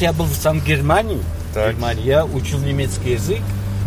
я 0.00 0.12
был 0.12 0.26
сам 0.26 0.60
в 0.60 0.64
Германии, 0.64 1.20
Так. 1.54 1.74
Германии, 1.74 2.04
я 2.04 2.24
учил 2.24 2.58
немецкий 2.58 3.12
язык, 3.12 3.40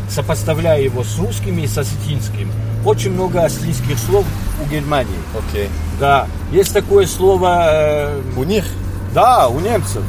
сопоставляя 0.09 0.81
его 0.81 1.03
с 1.03 1.17
русским 1.17 1.57
и 1.59 1.67
с 1.67 1.77
осетинским. 1.77 2.51
Очень 2.85 3.11
много 3.11 3.43
осетинских 3.43 3.97
слов 3.97 4.25
у 4.61 4.69
Германии. 4.69 5.15
Ok. 5.35 5.67
Да, 5.99 6.27
есть 6.51 6.73
такое 6.73 7.07
слово, 7.07 7.67
э, 7.69 8.21
Mounir 8.35 8.65
да, 9.13 9.47
у 9.47 9.59
немцев. 9.59 10.01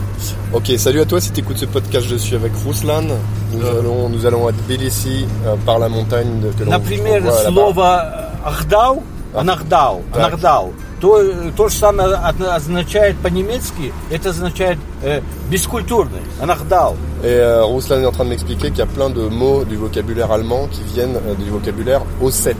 Ok, 0.52 0.78
salut 0.78 1.00
à 1.00 1.04
toi, 1.04 1.20
si 1.20 1.30
tu 1.30 1.40
écoutes 1.40 1.58
ce 1.58 1.66
podcast, 1.66 2.06
je 2.08 2.16
suis 2.16 2.34
avec 2.34 2.52
Ruslan. 2.64 3.02
Nous, 3.52 3.66
allons, 3.66 4.08
nous 4.08 4.24
allons 4.24 4.46
à 4.46 4.52
Tbilissi 4.52 5.26
euh, 5.44 5.56
par 5.66 5.78
la 5.78 5.88
montagne 5.88 6.40
de, 6.40 6.48
que 6.52 6.64
l'on 6.64 6.70
Например, 6.70 7.22
слово 7.46 8.30
«ахдау», 8.44 9.02
«анагдау», 9.35 10.01
Так. 10.13 10.23
«анагдау», 10.27 10.73
то, 10.99 11.23
то 11.55 11.69
же 11.69 11.75
самое 11.75 12.09
от- 12.15 12.41
означает 12.41 13.15
по-немецки, 13.17 13.93
это 14.11 14.29
означает 14.31 14.77
э, 15.03 15.21
бескультурный, 15.49 16.21
«анагдау». 16.41 16.95
Et 17.23 17.27
euh, 17.27 17.63
Ruslan 17.65 18.01
est 18.01 18.05
en 18.05 18.11
train 18.11 18.23
de 18.25 18.29
m'expliquer 18.29 18.69
qu'il 18.69 18.79
y 18.79 18.81
a 18.81 18.85
plein 18.85 19.09
de 19.09 19.27
mots 19.29 19.63
du 19.65 19.75
vocabulaire 19.77 20.31
allemand 20.31 20.67
qui 20.71 20.81
viennent 20.93 21.15
euh, 21.17 21.35
du 21.35 21.49
vocabulaire 21.49 22.01
ossète. 22.21 22.57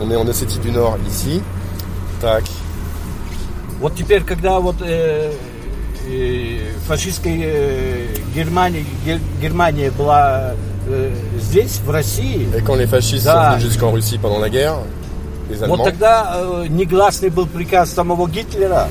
On 0.00 0.10
est 0.10 0.16
en 0.16 0.26
Ossétie 0.26 0.58
du 0.58 0.70
Nord 0.72 0.98
ici. 1.08 1.40
Tac. 2.20 2.44
Вот 3.80 3.94
теперь, 3.94 4.22
когда 4.24 4.58
вот 4.60 4.76
э, 4.82 5.32
э, 6.08 6.58
фашистская 6.88 7.38
э, 7.42 8.06
Германия, 8.34 8.84
Гер- 9.06 9.20
Германия 9.40 9.90
была 9.90 10.54
э, 10.88 11.10
здесь, 11.40 11.80
в 11.84 11.90
России, 11.90 12.48
Et 12.56 12.62
quand 12.62 12.74
les 12.76 12.86
fascistes 12.86 13.24
Да. 13.24 13.34
sont 13.34 13.50
venus 13.58 13.64
jusqu'en 13.72 13.90
Russie 13.92 14.18
pendant 14.18 14.38
la 14.40 14.48
guerre, 14.50 14.76
les 15.50 15.56
вот 15.56 15.80
Allemands, 15.80 15.84
тогда 15.84 16.36
э, 16.36 16.66
негласный 16.68 17.28
был 17.30 17.46
приказ 17.46 17.90
самого 17.90 18.28
Гитлера 18.28 18.88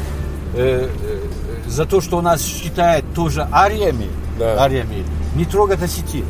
э, 0.56 0.88
э, 0.90 1.70
за 1.70 1.86
то, 1.86 2.02
что 2.02 2.18
у 2.18 2.22
нас 2.22 2.42
считают 2.44 3.06
тоже 3.16 3.48
ариями, 3.52 4.08
Да. 4.40 4.64
ариями 4.64 5.04
не 5.36 5.46
трогать 5.46 5.82
осетин. 5.82 6.26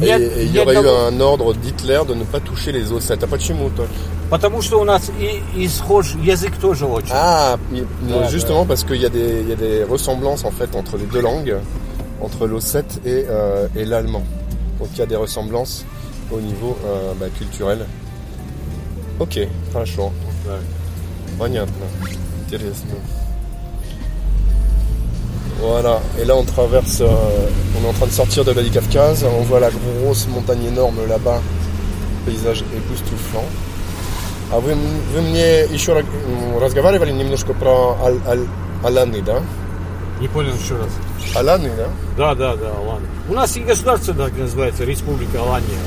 et 0.00 0.04
Нет- 0.06 0.20
et 0.22 0.44
il 0.44 0.50
y 0.50 0.52
нет 0.54 0.62
aurait 0.66 0.74
eu 0.74 0.82
того- 0.82 1.08
un 1.08 1.20
ordre 1.20 1.52
d'Hitler 1.54 2.00
de 2.08 2.14
ne 2.14 2.24
pas 2.24 2.40
toucher 2.40 2.72
les 2.72 2.90
Ossettes. 2.92 3.20
T'as 3.20 3.26
pas 3.26 3.36
de 3.36 3.42
chez 3.42 3.52
moi, 3.54 3.68
toi 3.76 3.86
Потому 4.30 4.62
что 4.62 4.80
у 4.80 4.84
нас 4.84 5.10
и, 5.20 5.42
и 5.54 5.68
схож 5.68 6.14
язык 6.14 6.52
тоже 6.58 6.86
очень. 6.86 7.12
Ah, 7.12 7.58
il- 7.70 7.84
non, 8.08 8.20
Ouais, 8.22 8.30
justement 8.30 8.64
parce 8.64 8.84
qu'il 8.84 8.96
y, 9.02 9.04
a 9.04 9.10
des- 9.10 9.40
il 9.42 9.48
y 9.50 9.52
a 9.52 9.56
des 9.56 9.84
ressemblances 9.84 10.44
en 10.46 10.50
fait 10.50 10.74
entre 10.74 10.96
les 10.96 11.04
deux 11.04 11.20
langues, 11.20 11.56
entre 12.22 12.46
l'ossète 12.46 13.00
et, 13.04 13.26
euh, 13.28 13.66
et 13.76 13.84
l'allemand. 13.84 14.22
Donc 14.78 14.88
il 14.94 14.98
y 15.00 15.02
a 15.02 15.06
des 15.06 15.16
ressemblances 15.16 15.84
au 16.30 16.40
niveau 16.40 16.78
euh, 16.86 17.12
bah, 17.20 17.26
culturel. 17.36 17.84
Ok, 19.18 19.48
хорошо. 19.72 20.10
Понятно. 21.38 21.84
Интересно. 22.44 22.90
Voilà, 25.60 26.00
et 26.20 26.24
là 26.24 26.34
on 26.36 26.44
traverse, 26.44 27.00
euh, 27.00 27.06
on 27.78 27.84
est 27.84 27.88
en 27.88 27.92
train 27.92 28.06
de 28.06 28.10
sortir 28.12 28.44
de 28.44 28.50
Vladikavkaz, 28.52 29.22
on 29.24 29.42
voit 29.44 29.60
la 29.60 29.70
grosse 29.70 30.26
montagne 30.26 30.64
énorme 30.66 31.06
là-bas, 31.08 31.40
paysage 32.26 32.64
époustouflant. 32.74 33.44
А 34.52 34.58
вы, 34.58 34.72
м- 34.72 34.78
вы 35.14 35.20
мне 35.20 35.60
еще 35.72 35.92
ра- 35.92 36.04
м, 36.26 36.58
разговаривали 36.58 37.12
немножко 37.12 37.54
про 37.54 37.96
Аль- 38.04 38.20
Аль- 38.26 38.48
Аланы, 38.82 39.22
да? 39.22 39.40
Не 40.20 40.26
понял 40.28 40.52
еще 40.54 40.76
раз. 40.76 40.90
Аланы, 41.36 41.70
да? 41.76 41.86
Да, 42.18 42.34
да, 42.34 42.56
да, 42.56 42.66
Алания. 42.76 43.08
У 43.28 43.34
нас 43.34 43.56
и 43.56 43.60
государство 43.60 44.14
так 44.14 44.36
называется, 44.36 44.84
Республика 44.84 45.40
Алания. 45.40 45.78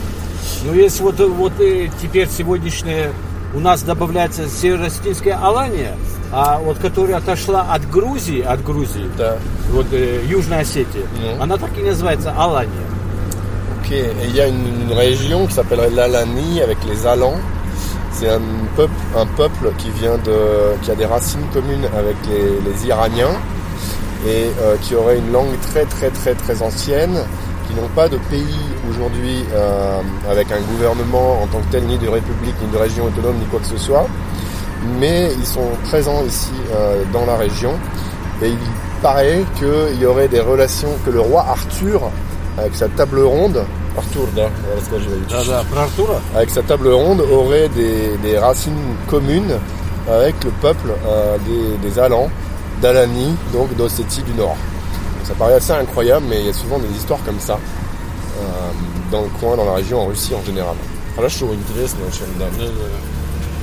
Но 0.65 0.73
есть 0.73 0.99
вот, 1.01 1.19
вот 1.19 1.53
э, 1.59 1.89
теперь 2.01 2.27
сегодняшняя, 2.29 3.11
у 3.53 3.59
нас 3.59 3.83
добавляется 3.83 4.47
северо-осетинская 4.49 5.37
Алания, 5.41 5.95
а 6.31 6.59
вот 6.59 6.77
которая 6.79 7.17
отошла 7.17 7.61
от 7.71 7.89
Грузии, 7.89 8.41
от 8.41 8.63
Грузии, 8.63 9.09
Да. 9.17 9.37
вот 9.71 9.85
э, 9.91 10.21
Южная 10.27 10.61
Осетия, 10.61 11.03
Mhm. 11.21 11.41
она 11.41 11.57
так 11.57 11.69
и 11.77 11.81
называется 11.81 12.33
Алания. 12.37 12.71
Ok, 13.81 13.91
et 13.91 14.11
il 14.27 14.35
y 14.35 14.39
a 14.41 14.47
une, 14.47 14.65
une 14.89 14.93
région 14.97 15.45
qui 15.47 15.53
s'appelle 15.53 15.93
l'Alani 15.93 16.61
avec 16.61 16.77
les 16.89 17.05
Alans. 17.05 17.37
C'est 18.11 18.29
un 18.29 18.41
peuple, 18.75 18.93
un 19.15 19.27
peuple 19.37 19.71
qui 19.77 19.89
vient 19.91 20.17
de, 20.17 20.75
qui 20.81 20.89
a 20.89 20.95
des 20.95 21.05
racines 21.05 21.45
communes 21.53 21.85
avec 21.95 22.15
les, 22.29 22.59
les 22.67 22.87
Iraniens 22.87 23.35
et 24.25 24.49
euh, 24.61 24.75
qui 24.81 24.95
aurait 24.95 25.17
une 25.19 25.31
langue 25.31 25.53
très 25.69 25.85
très 25.85 26.09
très 26.09 26.33
très 26.33 26.61
ancienne, 26.63 27.19
qui 27.70 27.80
n'ont 27.80 27.88
pas 27.94 28.08
de 28.08 28.16
pays 28.30 28.58
aujourd'hui 28.90 29.44
avec 30.30 30.50
un 30.52 30.60
gouvernement 30.60 31.42
en 31.42 31.46
tant 31.46 31.58
que 31.58 31.72
tel, 31.72 31.84
ni 31.84 31.98
de 31.98 32.08
république, 32.08 32.54
ni 32.62 32.70
de 32.70 32.76
région 32.76 33.04
autonome, 33.04 33.36
ni 33.36 33.46
quoi 33.46 33.60
que 33.60 33.66
ce 33.66 33.78
soit, 33.78 34.06
mais 34.98 35.30
ils 35.38 35.46
sont 35.46 35.68
présents 35.84 36.24
ici 36.26 36.52
dans 37.12 37.24
la 37.26 37.36
région. 37.36 37.72
Et 38.42 38.48
il 38.48 38.58
paraît 39.02 39.44
qu'il 39.58 40.00
y 40.00 40.06
aurait 40.06 40.28
des 40.28 40.40
relations, 40.40 40.90
que 41.04 41.10
le 41.10 41.20
roi 41.20 41.44
Arthur, 41.48 42.10
avec 42.58 42.74
sa 42.74 42.88
table 42.88 43.20
ronde, 43.20 43.64
Arthur, 43.96 44.28
avec 46.34 46.50
sa 46.50 46.62
table 46.62 46.88
ronde, 46.88 47.20
aurait 47.20 47.68
des, 47.68 48.16
des 48.22 48.38
racines 48.38 48.94
communes 49.08 49.58
avec 50.08 50.42
le 50.44 50.50
peuple 50.50 50.92
des, 51.82 51.98
Alans, 51.98 52.28
d'Alanie, 52.80 53.34
donc 53.52 53.74
d'Ossétie 53.76 54.22
du 54.22 54.32
Nord. 54.34 54.56
Ça 55.30 55.36
paraît 55.38 55.54
assez 55.54 55.72
incroyable, 55.72 56.26
mais 56.28 56.40
il 56.40 56.46
y 56.46 56.50
a 56.50 56.52
souvent 56.52 56.78
des 56.80 56.88
histoires 56.88 57.20
comme 57.24 57.38
ça 57.38 57.54
euh, 57.54 58.40
dans 59.12 59.22
le 59.22 59.28
coin, 59.40 59.56
dans 59.56 59.64
la 59.64 59.74
région, 59.74 60.00
en 60.02 60.06
Russie 60.06 60.34
en 60.34 60.44
général. 60.44 60.74
Хорошо, 61.14 61.52
интересно 61.54 62.00
очень, 62.06 62.26
да. 62.38 62.46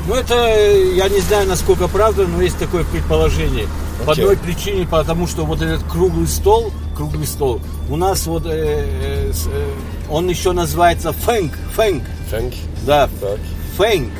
Ну, 0.08 0.14
это, 0.14 0.36
э, 0.36 0.96
я 0.96 1.10
не 1.10 1.20
знаю, 1.20 1.48
насколько 1.48 1.90
правда, 1.90 2.26
но 2.26 2.42
есть 2.42 2.58
такое 2.58 2.86
предположение. 2.86 3.68
По 4.06 4.14
Окей. 4.14 4.24
одной 4.24 4.38
причине, 4.38 4.88
потому 4.88 5.28
что 5.28 5.44
вот 5.44 5.62
этот 5.62 5.84
круглый 5.84 6.28
стол, 6.28 6.72
круглый 6.96 7.28
стол, 7.28 7.60
у 7.90 7.98
нас 7.98 8.26
вот, 8.28 8.46
э, 8.46 8.50
э, 8.50 9.32
э, 9.32 9.70
он 10.10 10.30
еще 10.30 10.54
называется 10.54 11.12
фэнк, 11.12 11.52
фэнк, 11.76 12.04
Funk, 12.32 12.54
да, 12.86 13.10
так, 13.20 13.40
фэнк. 13.78 14.12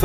Ф, 0.00 0.04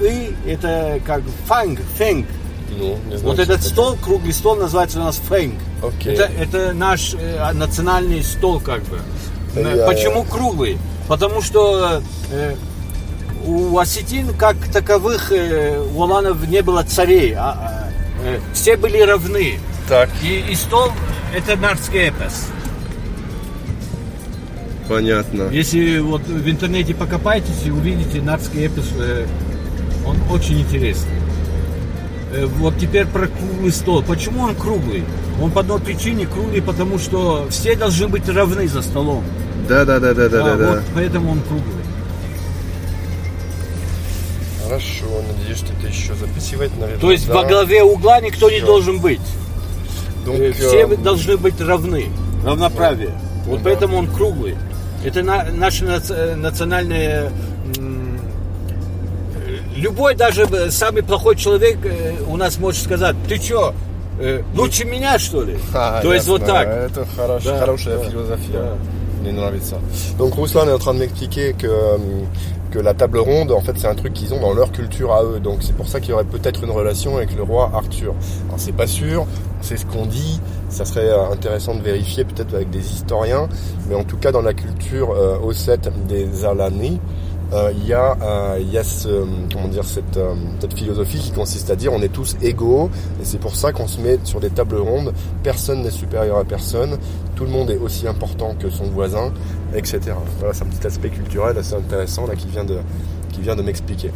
и, 0.00 0.34
это 0.46 1.00
как 1.06 1.22
фанк, 1.46 1.80
фэнк. 1.96 2.26
Ну, 2.70 2.98
не 3.08 3.16
знаю. 3.16 3.22
Вот 3.22 3.38
этот 3.38 3.60
это. 3.60 3.68
стол, 3.68 3.96
круглый 4.02 4.32
стол, 4.32 4.56
называется 4.56 5.00
у 5.00 5.04
нас 5.04 5.16
фэнк. 5.16 5.54
Окей. 5.82 6.14
Это, 6.14 6.24
это 6.24 6.72
наш 6.72 7.14
э, 7.14 7.52
национальный 7.52 8.22
стол, 8.22 8.60
как 8.60 8.82
бы. 8.84 8.98
Э, 9.56 9.74
Я- 9.76 9.86
Почему 9.86 10.24
круглый? 10.24 10.78
Потому 11.08 11.42
что 11.42 12.02
э, 12.32 12.54
у 13.46 13.76
осетин, 13.78 14.34
как 14.34 14.56
таковых, 14.72 15.30
э, 15.32 15.78
у 15.94 16.02
аланов 16.02 16.46
не 16.48 16.62
было 16.62 16.82
царей. 16.82 17.34
а, 17.34 17.50
а, 17.50 17.90
э, 18.24 18.40
все 18.52 18.76
были 18.76 18.98
равны. 19.00 19.58
Так, 19.88 20.08
И, 20.22 20.44
и 20.50 20.54
стол– 20.54 20.90
это 21.36 21.56
нардский 21.56 22.08
эпос. 22.08 22.46
понятно. 24.88 25.48
Если 25.50 25.98
вот 25.98 26.22
в 26.22 26.48
интернете 26.48 26.94
покопаетесь 26.94 27.64
и 27.64 27.70
увидите 27.70 28.20
нардский 28.20 28.66
эпос, 28.66 28.84
э, 28.98 29.26
он 30.06 30.16
очень 30.30 30.60
интересный. 30.60 31.12
Э, 32.34 32.46
Вот 32.46 32.76
теперь 32.78 33.06
про 33.06 33.28
круглый 33.28 33.72
стол. 33.72 34.02
Почему 34.02 34.40
он 34.42 34.54
круглый? 34.54 35.04
Он 35.40 35.50
по 35.50 35.60
одной 35.60 35.80
причине 35.80 36.26
круглый, 36.26 36.62
потому 36.62 36.98
что 36.98 37.46
все 37.50 37.76
должны 37.76 38.08
быть 38.08 38.28
равны 38.28 38.66
за 38.68 38.82
столом. 38.82 39.24
Да, 39.68 39.84
да, 39.84 39.98
да, 39.98 40.12
да, 40.14 40.28
да, 40.28 40.42
да, 40.42 40.56
да. 40.56 40.70
вот 40.72 40.82
поэтому 40.94 41.30
он 41.32 41.40
круглый. 41.42 41.84
Хорошо, 44.64 45.04
надеюсь, 45.38 45.58
что 45.58 45.72
это 45.78 45.86
еще 45.88 46.14
записывать, 46.14 46.72
наверное. 46.78 46.98
То 47.00 47.12
есть 47.12 47.26
да. 47.28 47.34
во 47.34 47.44
главе 47.44 47.82
угла 47.82 48.20
никто 48.20 48.50
не 48.50 48.58
Всё. 48.58 48.66
должен 48.66 48.98
быть. 49.00 49.20
Donc, 50.26 50.38
Э, 50.40 50.52
Все 50.52 50.84
euh, 50.86 51.02
должны 51.02 51.36
быть 51.36 51.60
равны. 51.60 52.06
Равноправие. 52.44 53.10
Вот 53.46 53.58
Да. 53.58 53.64
поэтому 53.64 53.98
он 53.98 54.06
круглый. 54.08 54.56
Это 55.04 55.22
на- 55.22 55.44
наше 55.52 55.84
э, 55.84 56.34
национальное... 56.34 57.30
м, 59.83 59.83
э, 59.83 59.83
Любой, 59.83 60.15
даже 60.15 60.43
э, 60.43 60.69
самый 60.71 61.03
плохой 61.03 61.35
человек 61.35 61.77
э, 61.83 62.13
у 62.27 62.37
нас 62.37 62.57
может 62.59 62.83
сказать, 62.83 63.15
ты 63.27 63.37
что, 63.37 63.73
лучше 64.55 64.85
меня, 64.85 65.17
что 65.19 65.43
ли? 65.43 65.57
Ah, 65.73 66.01
То 66.01 66.13
есть 66.13 66.27
вот 66.27 66.41
ясно. 66.41 66.53
так. 66.53 66.67
Это 66.67 67.05
хорош- 67.15 67.43
Да, 67.45 67.59
хорошая 67.59 67.97
да, 67.97 68.03
philosophie. 68.05 68.51
да. 68.53 68.59
hein. 68.59 68.77
Мне 69.21 69.31
нравится. 69.33 69.75
Donc 70.17 70.35
Ruslan 70.35 70.67
est 70.69 70.73
en 70.73 70.77
train 70.79 70.93
de 70.93 70.99
m'expliquer 70.99 71.53
que, 71.53 71.67
euh, 71.67 71.97
que 72.71 72.79
la 72.79 72.93
table 72.93 73.19
ronde, 73.19 73.51
en 73.51 73.59
fait, 73.59 73.73
c'est 73.77 73.87
un 73.87 73.95
truc 73.95 74.13
qu'ils 74.13 74.33
ont 74.33 74.39
dans 74.39 74.53
leur 74.53 74.71
culture 74.71 75.13
à 75.13 75.23
eux. 75.23 75.39
Donc 75.41 75.57
c'est 75.61 75.75
pour 75.75 75.87
ça 75.89 75.99
qu'il 75.99 76.11
y 76.11 76.13
aurait 76.13 76.23
peut-être 76.23 76.63
une 76.63 76.71
relation 76.71 77.17
avec 77.17 77.35
le 77.35 77.43
roi 77.43 77.69
Arthur. 77.73 78.13
Alors 78.47 78.59
c'est 78.59 78.71
pas 78.75 78.87
sûr, 78.87 79.25
c'est 79.61 79.75
ce 79.77 79.85
qu'on 79.85 80.05
dit. 80.05 80.39
Ça 80.69 80.85
serait 80.85 81.09
euh, 81.09 81.31
intéressant 81.33 81.75
de 81.75 81.81
vérifier 81.81 82.23
peut-être 82.23 82.53
avec 82.55 82.69
des 82.69 82.93
historiens. 82.93 83.49
Mais 83.89 83.95
en 83.95 84.03
tout 84.05 84.17
cas, 84.17 84.31
dans 84.31 84.41
la 84.41 84.53
culture 84.53 85.11
euh, 85.11 85.37
ossète 85.43 85.89
des 86.07 86.45
Alani, 86.45 86.93
euh, 86.93 87.32
il 87.51 87.87
y 87.87 87.93
a, 87.93 88.15
euh, 88.21 88.57
il 88.61 88.71
y 88.71 88.77
a 88.77 88.83
ce, 88.83 89.25
comment 89.51 89.67
dire, 89.67 89.83
cette, 89.83 90.17
euh, 90.17 90.35
cette 90.59 90.73
philosophie 90.75 91.17
qui 91.17 91.31
consiste 91.31 91.71
à 91.71 91.75
dire 91.75 91.91
on 91.91 92.01
est 92.01 92.13
tous 92.13 92.35
égaux 92.43 92.91
et 93.19 93.25
c'est 93.25 93.39
pour 93.39 93.55
ça 93.55 93.71
qu'on 93.73 93.87
se 93.87 93.99
met 94.01 94.19
sur 94.23 94.39
des 94.39 94.51
tables 94.51 94.77
rondes. 94.77 95.13
Personne 95.41 95.81
n'est 95.81 95.89
supérieur 95.89 96.37
à 96.37 96.43
personne. 96.43 96.97
Tout 97.35 97.45
le 97.45 97.49
monde 97.49 97.71
est 97.71 97.77
aussi 97.77 98.07
important 98.07 98.53
que 98.59 98.69
son 98.69 98.85
voisin, 98.91 99.33
etc. 99.73 99.99
Voilà, 100.37 100.53
c'est 100.53 100.63
un 100.63 100.67
petit 100.67 100.85
aspect 100.85 101.09
culturel 101.09 101.57
assez 101.57 101.73
intéressant 101.73 102.27
là 102.27 102.35
qui 102.35 102.47
vient 102.49 102.65
de, 102.65 102.77
qui 103.33 103.41
vient 103.41 103.55
de 103.55 103.63
m'expliquer. 103.63 104.11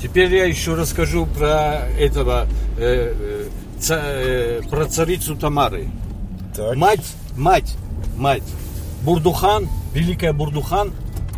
Теперь 0.00 0.32
я 0.34 0.44
еще 0.44 0.74
расскажу 0.74 1.26
про 1.26 1.88
этого, 1.98 2.46
э, 2.78 3.14
э, 3.18 3.48
ца- 3.80 3.98
э, 4.04 4.60
про 4.70 4.84
царицу 4.86 5.34
Тамары. 5.36 5.88
Так. 6.54 6.76
Мать, 6.76 7.06
мать, 7.36 7.74
мать. 8.16 8.42
Бурдухан, 9.04 9.68
великая 9.94 10.32
Бурдухан, 10.32 10.92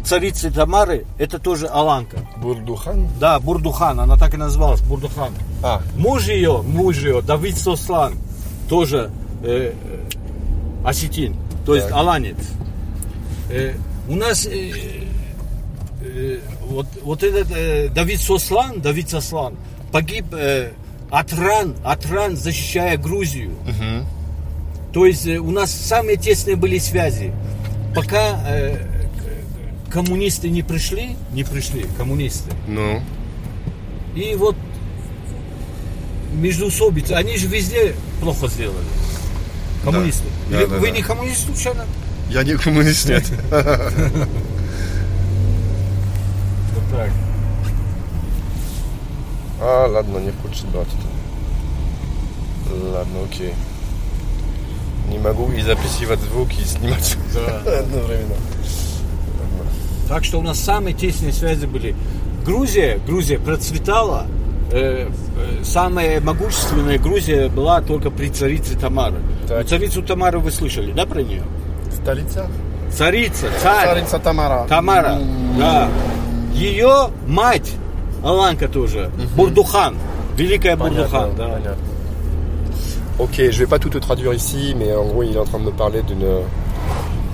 царица 0.05 0.51
Тамары, 0.51 1.05
это 1.17 1.39
тоже 1.39 1.67
Аланка. 1.67 2.17
Бурдухан 2.37 3.07
Да, 3.19 3.39
Бурдухан, 3.39 3.99
она 3.99 4.15
так 4.17 4.33
и 4.33 4.37
называлась, 4.37 4.81
Бурдухан. 4.81 5.31
А, 5.63 5.81
Муж 5.97 6.27
ее, 6.27 6.61
муж 6.61 6.97
ее, 6.97 7.21
Давид 7.21 7.57
Сослан, 7.57 8.13
тоже 8.69 9.11
э, 9.43 9.73
э, 9.73 10.87
осетин, 10.87 11.35
то 11.65 11.75
есть 11.75 11.87
Так. 11.87 11.97
аланец. 11.97 12.37
Э, 13.49 13.73
у 14.07 14.15
нас 14.15 14.45
э, 14.45 14.71
э, 16.01 16.39
вот, 16.67 16.87
вот 17.03 17.23
этот 17.23 17.51
э, 17.55 17.89
Давид 17.89 18.19
Сослан, 18.21 18.81
Давид 18.81 19.09
Сослан 19.09 19.55
погиб 19.91 20.25
э, 20.33 20.71
от 21.09 21.33
ран, 21.33 21.75
от 21.83 22.05
ран, 22.11 22.35
защищая 22.35 22.97
Грузию. 22.97 23.51
То 24.93 25.05
есть 25.05 25.27
э, 25.27 25.37
у 25.37 25.51
нас 25.51 25.71
самые 25.71 26.17
тесные 26.17 26.55
были 26.55 26.77
связи. 26.79 27.33
Пока 27.95 28.39
э, 28.47 28.94
коммунисты 29.91 30.49
не 30.49 30.61
пришли, 30.61 31.15
не 31.31 31.43
пришли 31.43 31.85
коммунисты, 31.97 32.51
ну. 32.67 33.01
и 34.15 34.35
вот 34.35 34.55
междоусобицы, 36.33 37.13
они 37.13 37.37
же 37.37 37.47
везде 37.47 37.95
плохо 38.19 38.47
сделали. 38.47 38.85
Коммунисты. 39.83 40.23
Да, 40.49 40.57
Или 40.61 40.65
да, 40.65 40.77
вы 40.77 40.87
да. 40.87 40.93
не 40.93 41.01
коммунист 41.01 41.45
случайно? 41.45 41.85
Я 42.29 42.43
не 42.43 42.55
коммунист, 42.55 43.07
нет. 43.07 43.23
Вот 43.51 43.69
так. 46.91 47.09
А, 49.61 49.87
ладно, 49.87 50.17
не 50.17 50.31
хочет 50.41 50.65
брать 50.69 50.87
это. 50.87 52.75
Ладно, 52.91 53.23
окей. 53.31 53.53
Не 55.09 55.19
могу 55.19 55.51
и 55.51 55.61
записывать 55.61 56.19
звук, 56.21 56.49
и 56.53 56.65
снимать 56.65 57.15
Да. 57.33 57.79
одновременно. 57.79 58.35
Так 60.07 60.23
что 60.23 60.39
у 60.39 60.41
нас 60.41 60.59
самые 60.59 60.93
тесные 60.93 61.33
связи 61.33 61.65
были. 61.65 61.95
Грузия, 62.45 62.99
Грузия 63.07 63.39
процветала. 63.39 64.27
э, 64.71 65.07
э, 65.07 65.63
самая 65.63 66.19
могущественная 66.21 66.97
Грузия 66.99 67.49
была 67.49 67.81
только 67.81 68.09
при 68.11 68.29
царице 68.29 68.77
Тамары. 68.77 69.17
Так. 69.47 69.65
Царицу 69.67 70.01
Тамару 70.01 70.39
вы 70.41 70.51
слышали, 70.51 70.91
да, 70.91 71.05
про 71.05 71.21
нее? 71.21 71.43
Столица? 72.01 72.47
Царица, 72.91 73.47
царь. 73.61 73.87
Царица 73.87 74.19
Тамара. 74.19 74.65
Тамара, 74.67 75.17
да. 75.57 75.87
Ее 76.53 77.09
мать, 77.27 77.73
Аланка 78.23 78.67
тоже, 78.67 79.11
Бурдухан, 79.35 79.95
великая 80.37 80.75
Бурдухан, 80.77 81.31
Понятно, 81.31 81.45
да. 81.45 81.53
понятно. 81.53 81.83
Ok, 83.17 83.35
je 83.51 83.59
vais 83.59 83.67
pas 83.67 83.79
tout 83.79 83.89
te 83.89 83.97
traduire 83.99 84.33
ici, 84.33 84.75
mais 84.77 84.93
en 84.93 85.05
gros, 85.05 85.23
il 85.23 85.35
est 85.35 85.39
en 85.39 85.45
train 85.45 85.59
de 85.59 85.65
me 85.65 85.71
parler 85.71 86.01
d'une 86.01 86.25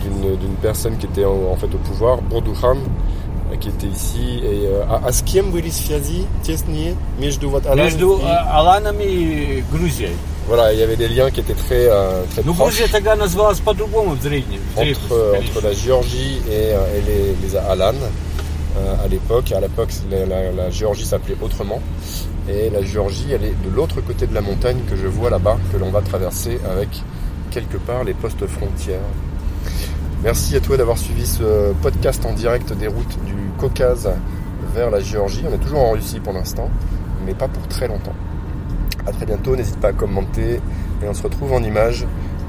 d'une 0.02 0.36
d'une 0.36 0.54
personne 0.62 0.96
qui 0.98 1.06
était 1.06 1.24
en, 1.24 1.52
en 1.52 1.56
fait 1.56 1.66
au 1.74 1.78
pouvoir, 1.78 2.20
Bourdouhan, 2.22 2.76
euh, 3.52 3.56
qui 3.60 3.68
était 3.68 3.86
ici. 3.86 4.40
Et 4.42 4.66
euh, 4.66 4.82
а, 4.88 5.00
а 5.06 5.12
с 5.12 5.22
кем 5.22 5.50
были 5.50 5.70
связи 5.70 6.26
тесные 6.44 6.94
между 7.18 7.48
вот 7.50 7.66
Алан 7.66 7.84
Между 7.84 8.18
и- 8.18 8.22
э, 8.22 8.50
Аланами 8.58 9.04
и 9.04 9.64
Грузией. 9.72 10.14
Voilà, 10.48 10.72
il 10.72 10.78
y 10.78 10.82
avait 10.84 10.94
des 10.96 11.08
liens 11.08 11.28
qui 11.30 11.40
étaient 11.40 11.54
très 11.66 11.86
euh, 11.90 12.22
très 12.30 12.42
Ну, 12.44 12.52
proches 12.54 12.76
Грузия 12.78 12.86
тогда 12.88 13.16
называлась 13.16 13.58
по-другому 13.60 14.14
в 14.14 14.20
древнем. 14.22 14.60
в 14.60 14.76
древности, 14.76 15.02
entre 15.06 15.12
euh, 15.16 15.32
конечно. 15.32 15.58
entre 15.58 15.66
la 15.66 15.72
Géorgie 15.72 16.38
et, 16.48 16.72
euh, 16.72 16.96
et 16.96 17.00
les, 17.08 17.34
les 17.48 17.56
Alan 17.56 17.94
euh, 18.78 19.04
à 19.04 19.08
l'époque. 19.08 19.50
À 19.52 19.60
l'époque, 19.60 19.90
la, 20.10 20.24
la- 20.24 20.52
la 20.52 20.70
Géorgie 20.70 21.04
s'appelait 21.04 21.36
autrement. 21.42 21.80
Et 22.48 22.70
la 22.70 22.80
Géorgie, 22.82 23.26
elle 23.32 23.44
est 23.44 23.56
de 23.68 23.74
l'autre 23.74 24.00
côté 24.02 24.28
de 24.28 24.34
la 24.34 24.40
montagne 24.40 24.78
que 24.88 24.94
je 24.94 25.08
vois 25.08 25.30
là-bas, 25.30 25.56
que 25.72 25.78
l'on 25.78 25.90
va 25.90 26.00
traverser 26.00 26.60
avec 26.70 26.90
quelque 27.50 27.76
part 27.78 28.04
les 28.04 28.14
postes 28.14 28.46
frontières. 28.46 29.00
Merci 30.23 30.55
à 30.55 30.59
toi 30.59 30.77
d'avoir 30.77 30.97
suivi 30.97 31.25
ce 31.25 31.73
podcast 31.81 32.25
en 32.25 32.33
direct 32.33 32.73
des 32.73 32.87
routes 32.87 33.17
du 33.25 33.35
Caucase 33.57 34.09
vers 34.73 34.91
la 34.91 34.99
Géorgie. 34.99 35.43
On 35.49 35.53
est 35.53 35.57
toujours 35.57 35.79
en 35.79 35.91
Russie 35.91 36.19
pour 36.19 36.33
l'instant, 36.33 36.69
mais 37.25 37.33
pas 37.33 37.47
pour 37.47 37.67
très 37.67 37.87
longtemps. 37.87 38.15
À 39.07 39.11
très 39.11 39.25
bientôt, 39.25 39.55
n'hésite 39.55 39.79
pas 39.79 39.89
à 39.89 39.93
commenter 39.93 40.59
et 41.01 41.07
on 41.07 41.13
se 41.13 41.23
retrouve 41.23 41.53
en 41.53 41.63
images 41.63 42.05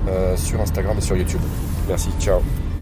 euh, 0.08 0.36
sur 0.36 0.60
Instagram 0.60 0.96
et 0.98 1.00
sur 1.00 1.16
YouTube. 1.16 1.40
Merci, 1.88 2.10
ciao. 2.20 2.40